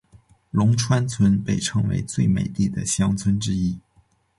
[0.49, 3.79] 龙川村被称为最美丽的乡村之一。